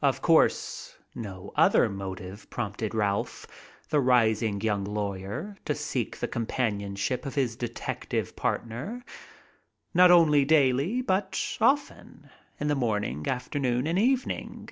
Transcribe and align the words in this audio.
Of 0.00 0.22
course 0.22 0.94
no 1.16 1.52
other 1.56 1.88
motive 1.88 2.48
prompted 2.48 2.94
Ralph, 2.94 3.44
the 3.88 3.98
rising 4.00 4.60
young 4.60 4.84
lawyer, 4.84 5.56
to 5.64 5.74
seek 5.74 6.16
the 6.16 6.28
companionship 6.28 7.26
of 7.26 7.34
his 7.34 7.56
detective 7.56 8.36
partner, 8.36 9.04
not 9.92 10.12
only 10.12 10.44
daily 10.44 11.02
but 11.02 11.56
often, 11.60 12.30
in 12.60 12.68
the 12.68 12.76
morning, 12.76 13.26
afternoon 13.26 13.88
and 13.88 13.98
evening. 13.98 14.68